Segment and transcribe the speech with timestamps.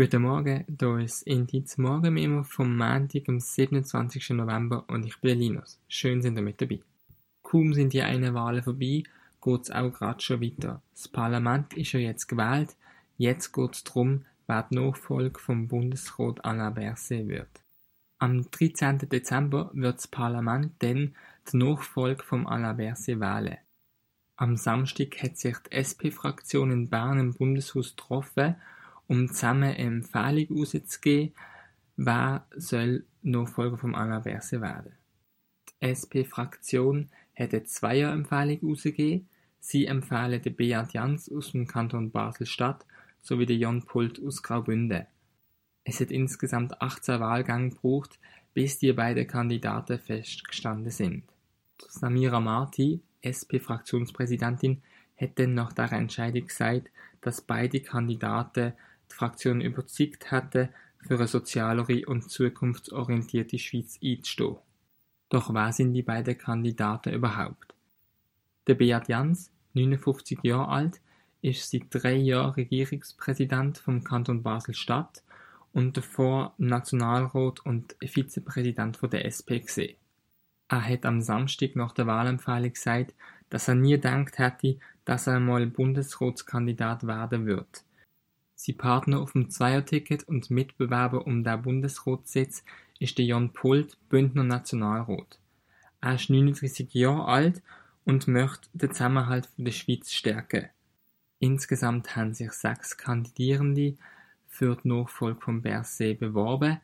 [0.00, 4.30] Guten Morgen, hier ist Indiz Morgenmemo vom Montag, am 27.
[4.30, 5.80] November und ich bin Linus.
[5.88, 6.78] Schön sind ihr mit dabei.
[7.42, 9.02] Kaum sind die eine Wahlen vorbei,
[9.42, 10.80] geht's auch gerade schon weiter.
[10.94, 12.76] Das Parlament ist ja jetzt gewählt,
[13.16, 17.50] jetzt geht's darum, wer die Nachfolge vom Bundesrat Alain Berset wird.
[18.20, 18.98] Am 13.
[18.98, 21.16] Dezember wird das Parlament dann
[21.52, 23.58] die Nachfolge vom Alain Berset wählen.
[24.36, 28.54] Am Samstag hat sich die SP-Fraktion in Bern im Bundeshaus getroffen,
[29.08, 31.34] um zusammen eine Empfehlung herauszugeben,
[31.96, 34.92] wer soll Nachfolger vom Alain Berset werden.
[35.68, 39.28] Die SP-Fraktion hat eine Zweier-Empfehlung herausgegeben.
[39.60, 42.84] Sie empfehlen den Beat Jans aus dem Kanton Basel-Stadt
[43.20, 45.06] sowie den Jon Pult aus Graubünden.
[45.84, 48.18] Es hat insgesamt 18 Wahlgänge gebraucht,
[48.54, 51.24] bis die beiden Kandidaten festgestanden sind.
[51.88, 54.82] Samira Marti, SP-Fraktionspräsidentin,
[55.16, 58.74] hat dann nach der Entscheidung gesagt, dass beide Kandidaten
[59.12, 60.68] Fraktion überzeugt hätten,
[61.00, 64.56] für eine sozialere und zukunftsorientierte Schweiz einzustehen.
[65.28, 67.74] Doch wer sind die beiden Kandidaten überhaupt?
[68.66, 71.00] Der Beat Jans, 59 Jahre alt,
[71.42, 75.22] ist seit drei Jahren Regierungspräsident vom Kanton Basel-Stadt
[75.72, 79.96] und davor Nationalrat und Vizepräsident von der SP gesehen.
[80.68, 83.14] Er hat am Samstag nach der Wahlempfehlung gesagt,
[83.48, 87.84] dass er nie gedacht hätte, dass er einmal Bundesratskandidat werden wird.
[88.60, 92.64] Sein Partner auf dem Zweierticket und Mitbewerber um den Bundesratssitz
[92.98, 95.38] ist der Jan Pult, Bündner Nationalrat.
[96.00, 97.62] Er ist 39 Jahre alt
[98.04, 100.70] und möchte den Zusammenhalt der Schweiz stärken.
[101.38, 103.96] Insgesamt haben sich sechs Kandidierende
[104.48, 106.80] für die Nachfolge von Berset beworben.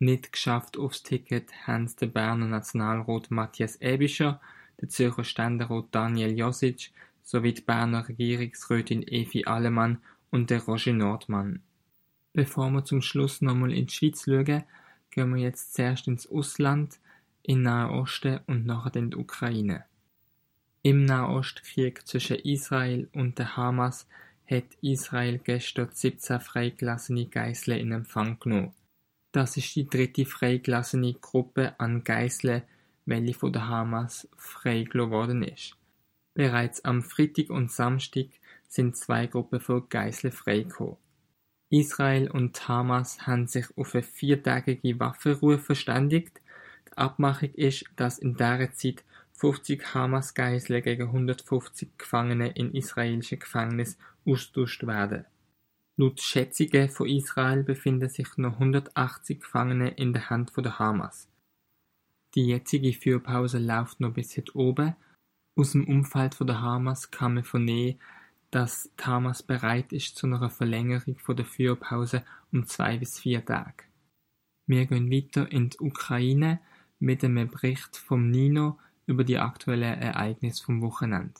[0.00, 4.38] Nicht geschafft aufs Ticket haben es der Berner Nationalrat Matthias Ebischer,
[4.78, 6.92] der Zürcher Ständerat Daniel Josic
[7.22, 11.62] sowie die Berner Regierungsrätin Evi Allemann und der Roger Nordmann.
[12.32, 14.64] Bevor wir zum Schluss nochmal in die Schweiz schauen,
[15.10, 16.98] gehen wir jetzt zuerst ins Ausland,
[17.42, 19.84] in Nahe Osten und nachher in die Ukraine.
[20.82, 24.06] Im Nahostkrieg zwischen Israel und der Hamas
[24.48, 28.72] hat Israel gestern 17 freigelassene Geiseln in Empfang genommen.
[29.32, 32.62] Das ist die dritte freigelassene Gruppe an Geiseln,
[33.04, 35.76] welche von der Hamas freigelassen worden ist.
[36.34, 38.28] Bereits am Freitag und Samstag
[38.70, 40.96] sind zwei Gruppen von Geiseln freigekommen.
[41.70, 46.40] Israel und Hamas haben sich auf eine viertägige Waffenruhe verständigt.
[46.88, 54.00] Die Abmachung ist, dass in dieser Zeit 50 Hamas-Geiseln gegen 150 Gefangene in israelischen Gefängnissen
[54.24, 55.24] austauscht werden.
[55.96, 61.28] Laut Schätzungen von Israel befinden sich noch 180 Gefangene in der Hand der Hamas.
[62.34, 64.94] Die jetzige Führpause läuft noch bis heute oben.
[65.56, 67.98] Aus dem Umfeld der Hamas kann man vernehmen,
[68.50, 73.84] dass die Hamas bereit ist zu einer Verlängerung der Führpause um zwei bis vier Tage.
[74.66, 76.60] Wir gehen weiter in die Ukraine
[76.98, 81.34] mit einem Bericht vom Nino über die aktuellen Ereignisse vom Wochenende.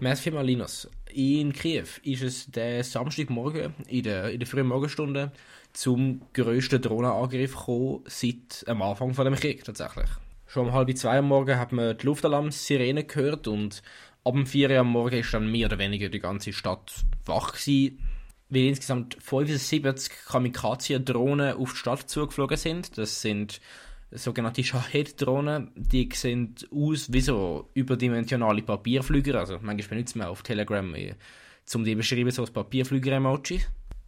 [0.00, 0.90] Merci vielmals, Linus.
[1.12, 5.32] In Kiew ist es der Samstagmorgen in der, in der frühen Morgenstunde
[5.72, 10.10] zum grössten Drohnenangriff gekommen seit am Anfang von dem Krieg tatsächlich.
[10.46, 13.82] Schon um halb zwei am Morgen hat man die Luftalarm-Sirene gehört und
[14.24, 17.52] ab dem 4 Uhr am Morgen ist dann mehr oder weniger die ganze Stadt wach
[17.52, 18.00] gewesen,
[18.48, 22.96] weil insgesamt 75 Kamikaze-Drohnen auf die Stadt zugeflogen sind.
[22.98, 23.60] Das sind
[24.10, 29.38] sogenannte Shahed-Drohnen, die sehen aus wie so überdimensionale Papierflüger.
[29.38, 31.14] Also manchmal benutzt man auf Telegram, äh,
[31.74, 33.60] um die beschreiben, so als Papierflüger-Emoji.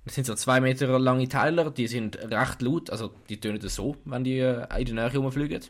[0.04, 3.96] Das sind so zwei Meter lange Teiler, die sind recht laut, also die tönen so,
[4.04, 5.62] wenn die äh, in der Nähe rumfliegen.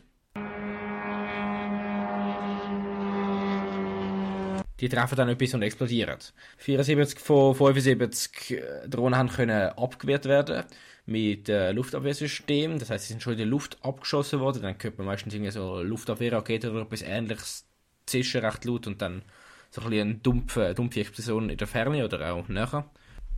[4.79, 6.19] Die treffen dann etwas und explodieren.
[6.57, 10.65] 74 von 75 äh, Drohnen haben können abgewehrt werden
[11.07, 12.77] mit äh, Luftabwehrsystem.
[12.77, 14.61] Das heißt, sie sind schon in der Luft abgeschossen worden.
[14.61, 17.65] Dann könnte man meistens irgendwie so Luftabwehrraketen oder etwas ähnliches
[18.05, 19.23] zischen, recht laut und dann
[19.69, 22.85] so ein bisschen eine dumpfe, dumpfe Explosion in der Ferne oder auch näher.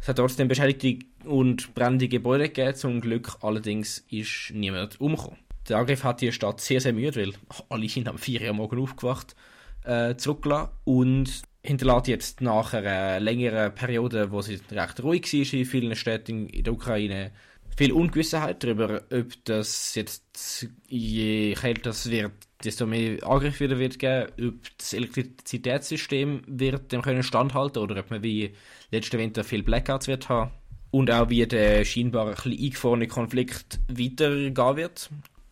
[0.02, 2.76] Es hat trotzdem beschädigte und brennende Gebäude gegeben.
[2.76, 5.40] Zum Glück allerdings ist niemand umgekommen.
[5.68, 7.34] Der Angriff hat die Stadt sehr, sehr müde, weil
[7.70, 9.36] alle sind am 4 Uhr morgen aufgewacht,
[9.84, 15.66] äh, zurückgelassen und hinterlässt jetzt nach einer längeren Periode, wo sie recht ruhig war in
[15.66, 17.32] vielen Städten in der Ukraine,
[17.76, 22.34] viel Ungewissheit darüber, ob das jetzt je kälter es wird,
[22.64, 28.12] desto mehr Angriff wieder wird geben, ob das Elektrizitätssystem wird dem können standhalten oder ob
[28.12, 28.54] man wie
[28.92, 30.52] letzten Winter viel Blackouts wird haben
[30.92, 35.10] und auch wie der scheinbar ein bisschen eingefahrene Konflikt weitergehen wird.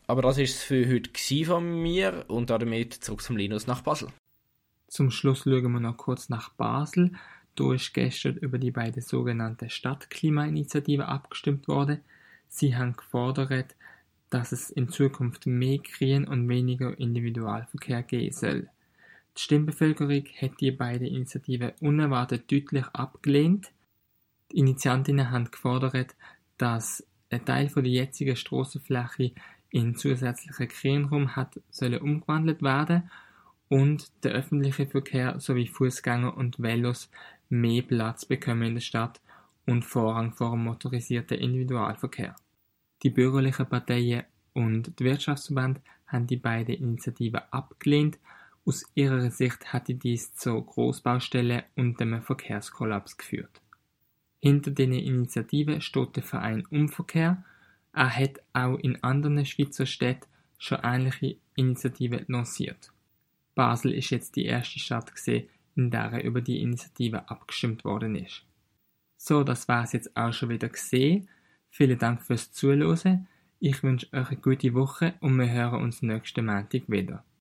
[0.07, 4.07] Aber das ist es für heute von mir und damit zurück zum Linus nach Basel.
[4.87, 7.11] Zum Schluss schauen wir noch kurz nach Basel.
[7.55, 11.99] Da ist gestern über die beiden sogenannten Stadtklimainitiativen abgestimmt worden.
[12.47, 13.75] Sie haben gefordert,
[14.29, 18.69] dass es in Zukunft mehr Grün und weniger Individualverkehr geben soll.
[19.35, 23.71] Die Stimmbevölkerung hat die beiden Initiativen unerwartet deutlich abgelehnt.
[24.51, 26.15] Die Initiantinnen haben gefordert,
[26.57, 29.33] dass ein Teil der jetzigen Strassenfläche
[29.69, 33.09] in zusätzlichen Grünraum hat sollen umgewandelt werden
[33.69, 37.09] und der öffentliche Verkehr sowie Fußgänger und Velos
[37.49, 39.21] mehr Platz bekommen in der Stadt
[39.65, 42.35] und Vorrang vor dem motorisierten Individualverkehr.
[43.03, 44.23] Die bürgerlichen Parteien
[44.53, 48.17] und die Wirtschaftsverband haben die beiden Initiativen abgelehnt.
[48.65, 53.61] Aus ihrer Sicht hatte dies zu Großbaustellen und dem Verkehrskollaps geführt.
[54.39, 57.43] Hinter den Initiativen steht der Verein Umverkehr.
[57.97, 60.27] Er hat auch in anderen Schweizer Städten
[60.59, 62.93] schon ähnliche Initiativen lanciert.
[63.55, 68.45] Basel ist jetzt die erste Stadt gesehen, in der über die Initiative abgestimmt worden ist.
[69.17, 71.27] So, das war es jetzt auch schon wieder gesehen.
[71.71, 73.27] Vielen Dank fürs Zuhören.
[73.59, 77.23] Ich wünsche euch eine gute Woche und wir hören uns nächsten Montag wieder.